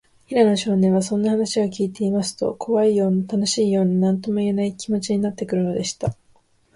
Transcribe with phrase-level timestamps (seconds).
[0.25, 6.15] 平野少年は、そんな話をきいていますと、こわいような、たのしいような、なんともいえない、気もちになってくるのでした。